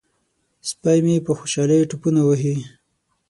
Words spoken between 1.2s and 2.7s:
په خوشحالۍ ټوپونه وهي.